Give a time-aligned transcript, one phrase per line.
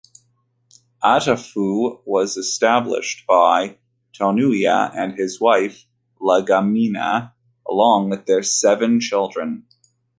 [1.03, 3.77] Atafu was established by
[4.19, 5.85] Tonuia and his wife
[6.19, 7.33] Lagimaina,
[7.69, 9.67] along with their seven children.